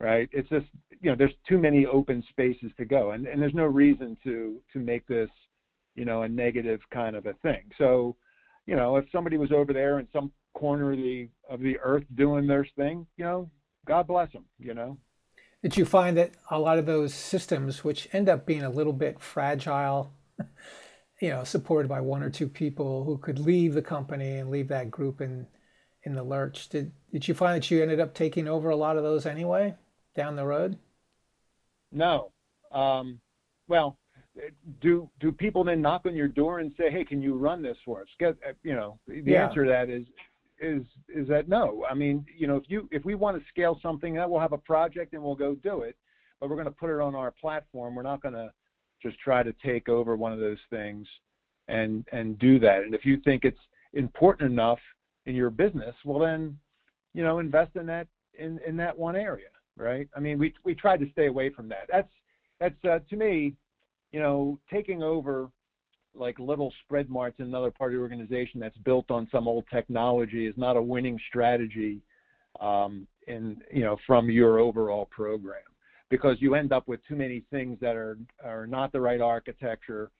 [0.00, 0.28] right?
[0.32, 0.66] It's just
[1.00, 4.60] you know there's too many open spaces to go and and there's no reason to
[4.72, 5.30] to make this
[5.94, 7.62] you know a negative kind of a thing.
[7.78, 8.16] So
[8.66, 12.04] you know if somebody was over there in some corner of the of the earth
[12.14, 13.50] doing their thing you know
[13.86, 14.98] god bless them you know.
[15.62, 18.92] Did you find that a lot of those systems, which end up being a little
[18.92, 20.12] bit fragile,
[21.20, 24.66] you know, supported by one or two people who could leave the company and leave
[24.68, 25.46] that group in
[26.04, 28.96] in the lurch, did did you find that you ended up taking over a lot
[28.96, 29.74] of those anyway
[30.16, 30.78] down the road?
[31.92, 32.32] no.
[32.72, 33.20] Um
[33.68, 33.96] well
[34.80, 37.76] do do people then knock on your door and say hey can you run this
[37.84, 38.08] for us?
[38.18, 39.46] Get you know the Yeah.
[39.48, 40.06] answer to that is
[40.60, 41.84] is is that no.
[41.88, 44.58] I mean you know if you if we want to scale something we'll have a
[44.58, 45.96] project and we'll go do it
[46.40, 47.94] but we're going to put it on our platform.
[47.94, 48.52] We're not going to
[49.00, 51.06] just try to take over one of those things
[51.68, 52.82] and and do that.
[52.82, 53.60] And if you think it's
[53.92, 54.80] important enough
[55.26, 56.58] in your business well then
[57.12, 58.06] you know invest in that
[58.38, 60.08] in in that one area right?
[60.16, 61.86] I mean we we tried to stay away from that.
[61.90, 62.08] That's
[62.60, 63.54] that's uh, to me
[64.12, 65.50] you know taking over
[66.14, 69.64] like little spread marts in another part of the organization that's built on some old
[69.72, 72.02] technology is not a winning strategy
[72.60, 75.62] um, in you know from your overall program.
[76.10, 80.10] Because you end up with too many things that are are not the right architecture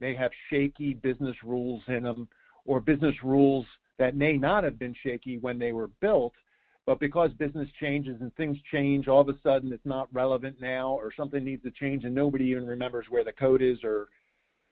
[0.00, 2.28] they have shaky business rules in them
[2.64, 3.66] or business rules
[3.98, 6.32] that may not have been shaky when they were built
[6.88, 10.92] but because business changes and things change all of a sudden it's not relevant now
[10.92, 14.08] or something needs to change and nobody even remembers where the code is or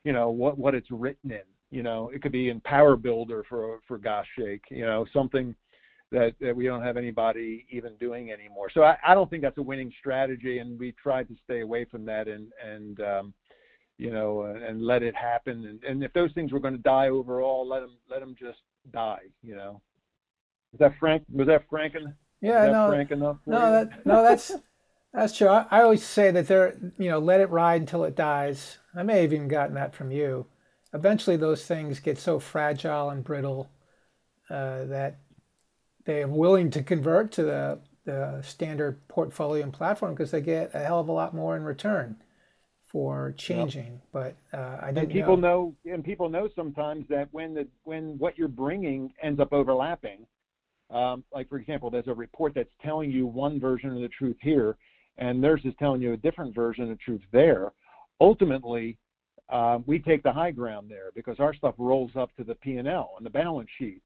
[0.04, 3.44] you know what what it's written in You know, it could be in Power Builder
[3.48, 4.62] for for gosh sake.
[4.70, 5.54] You know, something
[6.12, 8.70] that, that we don't have anybody even doing anymore.
[8.72, 11.84] So I, I don't think that's a winning strategy, and we tried to stay away
[11.84, 13.34] from that and and um,
[13.98, 15.66] you know and let it happen.
[15.66, 18.60] And, and if those things were going to die overall, let them let them just
[18.92, 19.24] die.
[19.42, 19.80] You know.
[20.78, 21.22] Was that Frank?
[21.32, 21.94] Was that Frank?
[22.42, 24.52] Yeah, no, frank enough no, that, no, that's
[25.14, 25.48] that's true.
[25.48, 28.76] I, I, always say that they're, you know, let it ride until it dies.
[28.94, 30.44] I may have even gotten that from you.
[30.92, 33.70] Eventually, those things get so fragile and brittle
[34.50, 35.16] uh, that
[36.04, 40.80] they're willing to convert to the, the standard portfolio and platform because they get a
[40.80, 42.16] hell of a lot more in return
[42.92, 43.92] for changing.
[43.92, 44.00] Yep.
[44.12, 45.04] But uh, I didn't.
[45.04, 45.74] And people know.
[45.86, 50.26] know, and people know sometimes that when the when what you're bringing ends up overlapping.
[50.90, 54.36] Um, like for example, there's a report that's telling you one version of the truth
[54.40, 54.76] here,
[55.18, 57.72] and theirs is telling you a different version of the truth there.
[58.20, 58.96] Ultimately,
[59.48, 63.14] uh, we take the high ground there because our stuff rolls up to the P&L
[63.16, 64.02] and the balance sheet,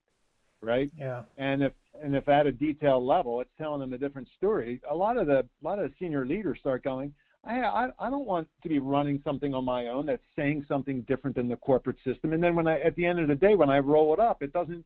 [0.63, 0.91] right?
[0.99, 1.23] Yeah.
[1.39, 4.95] And if and if at a detail level it's telling them a different story, a
[4.95, 7.13] lot of the a lot of the senior leaders start going,
[7.45, 11.03] I, I I don't want to be running something on my own that's saying something
[11.03, 12.33] different than the corporate system.
[12.33, 14.43] And then when I at the end of the day when I roll it up,
[14.43, 14.85] it doesn't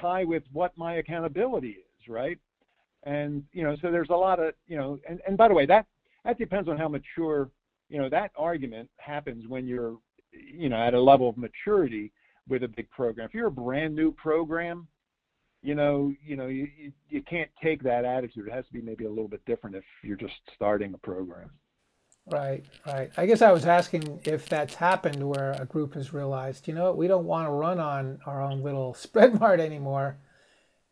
[0.00, 2.38] tie with what my accountability is, right?
[3.04, 5.66] And you know, so there's a lot of you know, and, and by the way,
[5.66, 5.86] that
[6.24, 7.50] that depends on how mature
[7.88, 9.96] you know that argument happens when you're
[10.32, 12.12] you know at a level of maturity
[12.48, 13.26] with a big program.
[13.26, 14.86] If you're a brand new program,
[15.62, 18.48] you know, you know, you, you, you can't take that attitude.
[18.48, 21.50] It has to be maybe a little bit different if you're just starting a program.
[22.26, 23.10] Right, right.
[23.16, 26.84] I guess I was asking if that's happened where a group has realized, you know
[26.84, 30.18] what, we don't want to run on our own little spread mart anymore.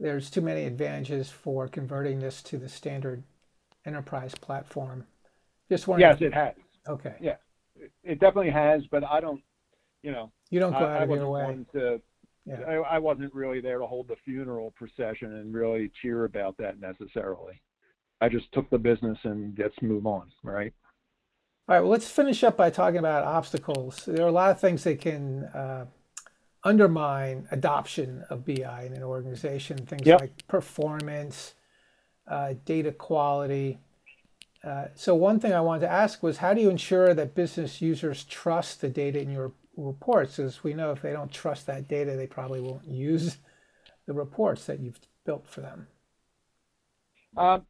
[0.01, 3.23] There's too many advantages for converting this to the standard
[3.87, 5.07] enterprise platform.
[5.69, 6.11] Just wondering.
[6.11, 6.55] Yes, it has.
[6.89, 7.15] Okay.
[7.21, 7.37] Yeah,
[8.03, 9.43] it definitely has, but I don't,
[10.03, 11.59] you know, you don't go I, out I of your way.
[11.75, 12.01] To,
[12.45, 12.61] yeah.
[12.67, 16.81] I, I wasn't really there to hold the funeral procession and really cheer about that
[16.81, 17.61] necessarily.
[18.21, 20.73] I just took the business and let's move on, right?
[21.71, 24.05] All right, well, let's finish up by talking about obstacles.
[24.05, 25.87] There are a lot of things that can uh,
[26.65, 30.21] undermine adoption of BI in an organization, things yep.
[30.21, 31.55] like performance,
[32.27, 33.79] uh, data quality.
[34.65, 37.81] Uh, so, one thing I wanted to ask was how do you ensure that business
[37.81, 40.41] users trust the data in your reports?
[40.41, 43.37] As we know, if they don't trust that data, they probably won't use
[44.07, 45.87] the reports that you've built for them.
[47.37, 47.61] Uh,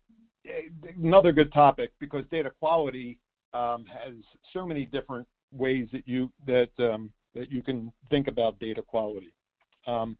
[0.97, 3.19] another good topic because data quality
[3.55, 4.15] um, has
[4.53, 9.33] so many different ways that you that um, that you can think about data quality.
[9.87, 10.17] Um,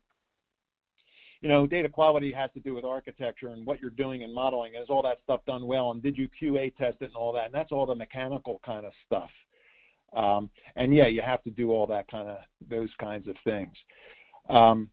[1.41, 4.75] you know, data quality has to do with architecture and what you're doing and modeling.
[4.75, 5.91] Is all that stuff done well?
[5.91, 7.47] And did you QA test it and all that?
[7.47, 9.31] And that's all the mechanical kind of stuff.
[10.15, 12.39] Um, and yeah, you have to do all that kind of
[12.69, 13.73] those kinds of things.
[14.51, 14.91] Um,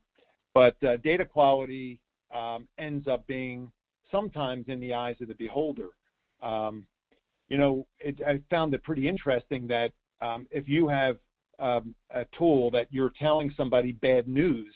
[0.53, 1.99] but uh, data quality
[2.33, 3.71] um, ends up being
[4.11, 5.89] sometimes in the eyes of the beholder.
[6.41, 6.85] Um,
[7.49, 11.17] you know, it, I found it pretty interesting that um, if you have
[11.59, 14.73] um, a tool that you're telling somebody bad news,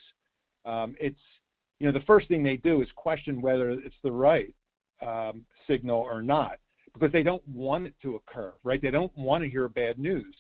[0.65, 1.19] um, it's
[1.79, 4.53] you know the first thing they do is question whether it's the right
[5.05, 6.57] um, signal or not
[6.93, 8.81] because they don't want it to occur, right?
[8.81, 10.36] They don't want to hear bad news,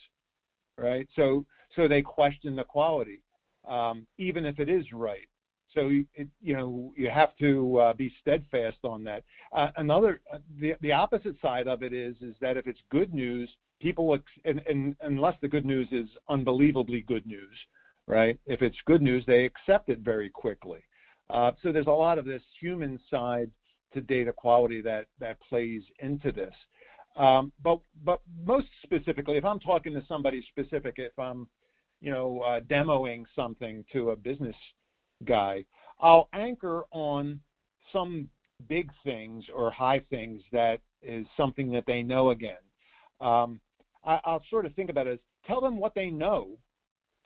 [0.77, 1.07] right?
[1.15, 3.21] So so they question the quality,
[3.67, 5.27] um, even if it is right.
[5.73, 9.23] So it, you know you have to uh, be steadfast on that.
[9.55, 13.13] Uh, another uh, the the opposite side of it is is that if it's good
[13.13, 17.57] news, people and, and unless the good news is unbelievably good news,
[18.07, 18.37] right?
[18.45, 20.83] If it's good news, they accept it very quickly.
[21.29, 23.49] Uh, so there's a lot of this human side
[23.93, 26.53] to data quality that that plays into this.
[27.15, 31.47] Um, but but most specifically, if I'm talking to somebody specific, if I'm
[32.01, 34.55] you know uh, demoing something to a business
[35.25, 35.63] guy.
[35.99, 37.39] I'll anchor on
[37.91, 38.29] some
[38.67, 42.55] big things or high things that is something that they know again.
[43.19, 43.59] Um,
[44.03, 46.49] I, will sort of think about it as tell them what they know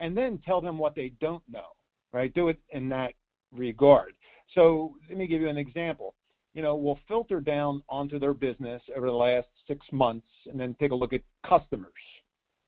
[0.00, 1.68] and then tell them what they don't know,
[2.12, 2.32] right?
[2.34, 3.12] Do it in that
[3.52, 4.12] regard.
[4.54, 6.14] So let me give you an example.
[6.54, 10.74] You know, we'll filter down onto their business over the last six months and then
[10.80, 11.92] take a look at customers.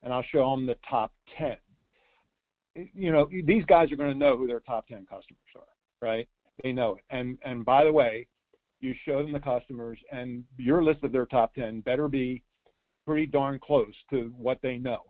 [0.03, 1.57] And I'll show them the top 10
[2.95, 6.29] you know, these guys are going to know who their top 10 customers are, right?
[6.63, 7.05] They know it.
[7.11, 8.27] And and by the way,
[8.81, 12.43] you show them the customers, and your list of their top 10 better be
[13.07, 15.03] pretty darn close to what they know,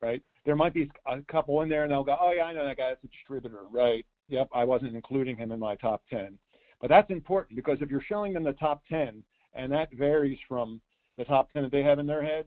[0.00, 0.22] right?
[0.46, 2.76] There might be a couple in there, and they'll go, oh yeah, I know that
[2.76, 2.88] guy.
[2.90, 4.06] That's a distributor, right?
[4.28, 6.38] Yep, I wasn't including him in my top 10.
[6.80, 9.22] But that's important because if you're showing them the top 10,
[9.54, 10.80] and that varies from
[11.18, 12.46] the top 10 that they have in their head,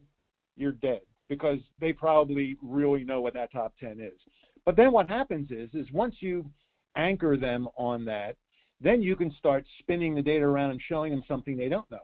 [0.55, 4.19] you're dead because they probably really know what that top 10 is.
[4.66, 6.49] But then what happens is, is once you
[6.95, 8.36] anchor them on that,
[8.80, 11.99] then you can start spinning the data around and showing them something they don't know.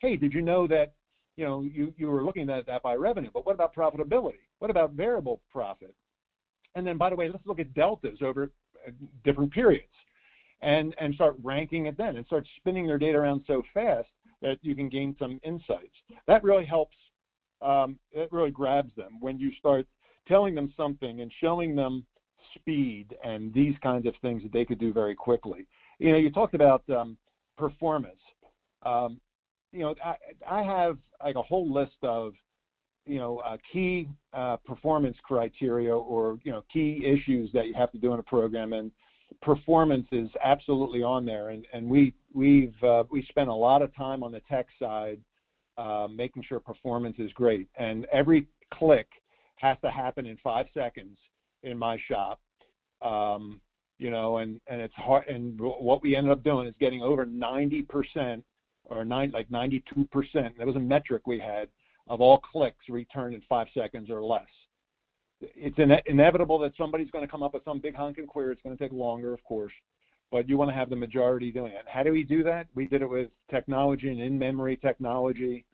[0.00, 0.92] Hey, did you know that
[1.36, 4.40] you know you, you were looking at that by revenue, but what about profitability?
[4.58, 5.94] What about variable profit?
[6.74, 8.50] And then by the way, let's look at deltas over
[8.86, 8.90] uh,
[9.24, 9.86] different periods
[10.60, 14.08] and and start ranking it then and start spinning their data around so fast
[14.40, 15.96] that you can gain some insights.
[16.26, 16.96] That really helps.
[17.60, 19.86] Um, it really grabs them when you start
[20.28, 22.04] telling them something and showing them
[22.54, 25.66] speed and these kinds of things that they could do very quickly.
[25.98, 27.16] You know, you talked about um,
[27.56, 28.20] performance.
[28.84, 29.20] Um,
[29.72, 30.14] you know, I,
[30.48, 32.32] I, have like a whole list of
[33.06, 37.90] you know uh, key uh, performance criteria or you know key issues that you have
[37.92, 38.90] to do in a program, and
[39.40, 41.50] performance is absolutely on there.
[41.50, 45.20] And and we we've uh, we spent a lot of time on the tech side
[45.78, 49.06] uh, making sure performance is great, and every click
[49.62, 51.16] has to happen in five seconds
[51.62, 52.40] in my shop.
[53.00, 53.60] Um,
[53.98, 55.26] you know, and and it's hard.
[55.28, 58.44] And what we ended up doing is getting over 90 percent
[58.84, 60.58] or nine like 92 percent.
[60.58, 61.68] That was a metric we had
[62.08, 64.46] of all clicks returned in five seconds or less.
[65.40, 68.52] It's ine- inevitable that somebody's going to come up with some big honking query.
[68.52, 69.72] It's going to take longer, of course,
[70.30, 71.84] but you want to have the majority doing it.
[71.86, 72.66] How do we do that?
[72.74, 75.64] We did it with technology and in-memory technology,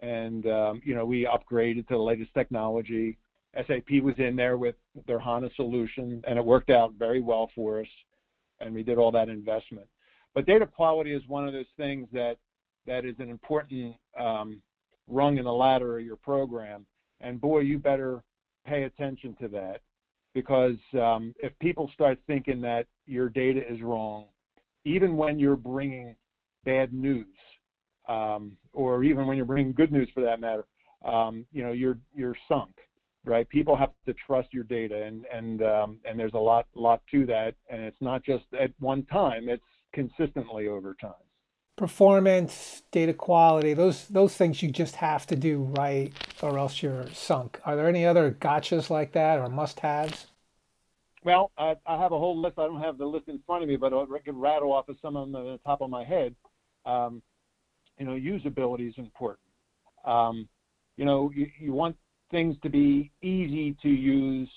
[0.00, 3.18] and um, you know we upgraded to the latest technology.
[3.54, 4.76] SAP was in there with
[5.06, 7.86] their HANA solution, and it worked out very well for us,
[8.60, 9.86] and we did all that investment.
[10.34, 12.36] But data quality is one of those things that
[12.86, 14.60] that is an important um,
[15.06, 16.86] rung in the ladder of your program.
[17.20, 18.22] And boy, you better
[18.66, 19.80] pay attention to that
[20.34, 24.24] because um, if people start thinking that your data is wrong,
[24.84, 26.16] even when you're bringing
[26.64, 27.26] bad news,
[28.08, 30.64] um, or even when you're bringing good news for that matter,
[31.04, 32.70] um, you know you're you're sunk,
[33.24, 33.48] right?
[33.48, 37.26] People have to trust your data, and and um, and there's a lot lot to
[37.26, 39.62] that, and it's not just at one time; it's
[39.92, 41.12] consistently over time
[41.76, 46.12] performance, data quality, those those things you just have to do right
[46.42, 47.60] or else you're sunk.
[47.64, 50.26] Are there any other gotchas like that or must-haves?
[51.24, 52.58] Well, I, I have a whole list.
[52.58, 54.96] I don't have the list in front of me, but I can rattle off of
[55.00, 56.34] some of them at the top of my head.
[56.84, 57.22] Um,
[57.98, 59.46] you know, usability is important.
[60.04, 60.48] Um,
[60.96, 61.96] you know, you, you want
[62.32, 64.48] things to be easy to use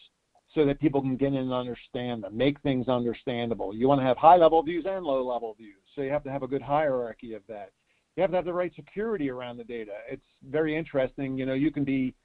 [0.55, 3.75] so that people can get in and understand them, make things understandable.
[3.75, 5.75] You want to have high level views and low level views.
[5.93, 7.71] So you have to have a good hierarchy of that.
[8.15, 9.91] You have to have the right security around the data.
[10.09, 11.37] It's very interesting.
[11.37, 12.15] You know, you can be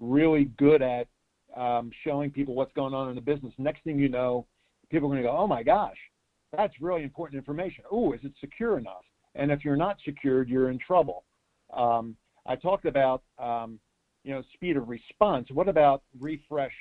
[0.00, 1.06] really good at
[1.56, 3.54] um, showing people what's going on in the business.
[3.56, 4.46] Next thing you know,
[4.90, 5.96] people are going to go, "Oh my gosh,
[6.52, 7.84] that's really important information.
[7.90, 9.04] Oh, is it secure enough?"
[9.36, 11.24] And if you're not secured, you're in trouble.
[11.72, 13.78] Um, I talked about um,
[14.26, 15.48] you know speed of response.
[15.50, 16.74] What about refresh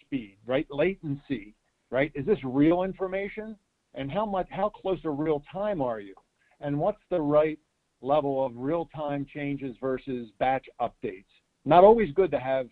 [0.00, 0.38] speed?
[0.46, 1.54] Right, latency.
[1.90, 3.56] Right, is this real information?
[3.94, 6.14] and how much how close to real time are you
[6.60, 7.58] and what's the right
[8.02, 11.24] level of real time changes versus batch updates
[11.64, 12.66] not always good to have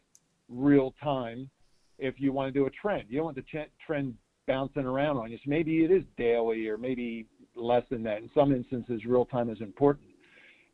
[0.48, 1.48] real time
[1.98, 4.14] if you want to do a trend you don't want the ch- trend
[4.46, 8.30] bouncing around on you so maybe it is daily or maybe less than that in
[8.34, 10.08] some instances real time is important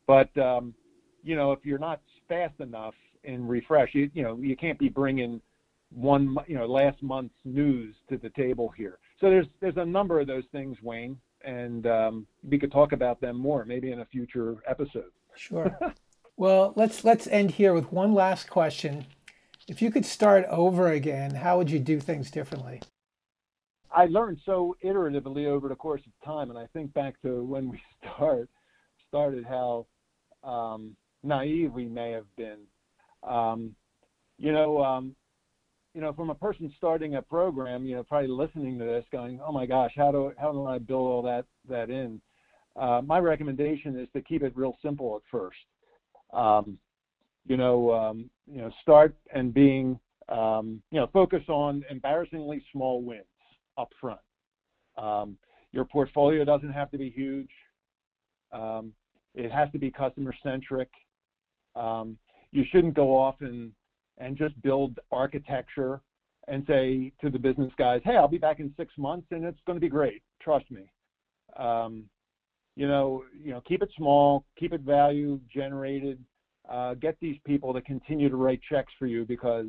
[0.07, 0.75] but um,
[1.23, 2.95] you know if you're not fast enough
[3.29, 5.41] in refresh you, you know you can't be bringing
[5.91, 10.21] one you know last month's news to the table here so there's there's a number
[10.21, 14.05] of those things, Wayne, and um, we could talk about them more maybe in a
[14.07, 15.11] future episode.
[15.37, 15.77] Sure.
[16.37, 19.07] well, let's let's end here with one last question.
[19.67, 22.81] If you could start over again, how would you do things differently?
[23.91, 27.69] I learned so iteratively over the course of time, and I think back to when
[27.69, 27.83] we
[28.15, 28.49] start
[29.09, 29.87] started how
[30.45, 32.59] um, naive we may have been.
[33.23, 33.75] Um,
[34.39, 35.15] you know, um,
[35.95, 39.41] you know, from a person starting a program, you know, probably listening to this, going,
[39.45, 42.21] "Oh my gosh, how do how do I build all that that in?"
[42.77, 45.59] Uh, my recommendation is to keep it real simple at first.
[46.33, 46.79] Um,
[47.47, 49.99] you know, um, you know, start and being,
[50.29, 53.25] um, you know, focus on embarrassingly small wins
[53.77, 54.21] up front.
[54.97, 55.37] Um,
[55.73, 57.51] your portfolio doesn't have to be huge.
[58.53, 58.93] Um,
[59.35, 60.91] it has to be customer centric.
[61.75, 62.19] Um,
[62.53, 63.73] you shouldn't go off and
[64.19, 66.01] and just build architecture
[66.49, 69.61] and say to the business guys, hey, I'll be back in six months and it's
[69.67, 70.23] going to be great.
[70.41, 70.91] Trust me.
[71.57, 72.05] Um,
[72.75, 76.19] you know, you know, keep it small, keep it value generated.
[76.69, 79.67] Uh, get these people to continue to write checks for you because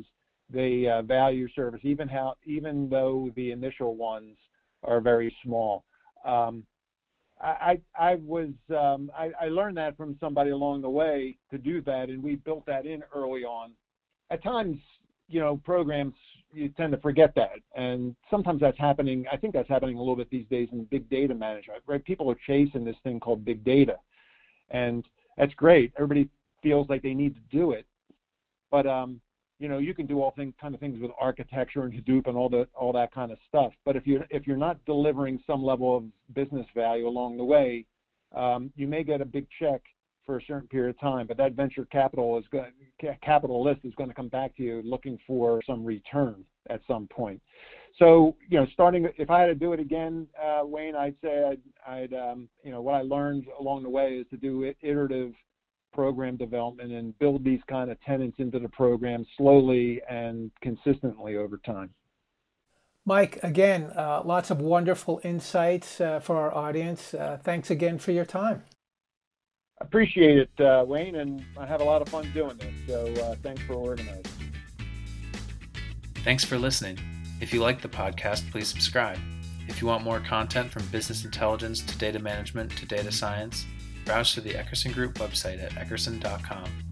[0.52, 4.36] they uh, value service, even how even though the initial ones
[4.84, 5.84] are very small.
[6.24, 6.64] Um,
[7.42, 11.80] I, I was um, I, I learned that from somebody along the way to do
[11.82, 13.72] that, and we built that in early on
[14.30, 14.78] at times,
[15.28, 16.14] you know, programs
[16.52, 19.24] you tend to forget that, and sometimes that's happening.
[19.32, 21.82] I think that's happening a little bit these days in big data management.
[21.86, 22.04] Right?
[22.04, 23.96] People are chasing this thing called big data,
[24.70, 25.04] and
[25.36, 25.92] that's great.
[25.96, 26.28] Everybody
[26.62, 27.86] feels like they need to do it,
[28.70, 29.20] but um,
[29.60, 32.36] you know, you can do all things, kind of things with architecture and Hadoop and
[32.36, 33.72] all the all that kind of stuff.
[33.84, 36.04] But if you're if you're not delivering some level of
[36.34, 37.84] business value along the way,
[38.34, 39.82] um, you may get a big check
[40.24, 42.72] for a certain period of time, but that venture capital is going
[43.22, 47.40] capitalist is going to come back to you looking for some return at some point.
[47.98, 51.44] So you know, starting if I had to do it again, uh, Wayne, I'd say
[51.44, 55.34] I'd, I'd um, you know what I learned along the way is to do iterative
[55.92, 61.58] program development and build these kind of tenants into the program slowly and consistently over
[61.58, 61.90] time.
[63.06, 67.14] Mike, again, uh, lots of wonderful insights uh, for our audience.
[67.14, 68.62] Uh, thanks again for your time.
[69.80, 72.74] Appreciate it, uh, Wayne, and I have a lot of fun doing this.
[72.86, 74.24] So uh, thanks for organizing.
[76.16, 76.98] Thanks for listening.
[77.40, 79.18] If you like the podcast, please subscribe.
[79.66, 83.64] If you want more content from business intelligence to data management to data science,
[84.10, 86.89] browse to the Eckerson Group website at eckerson.com.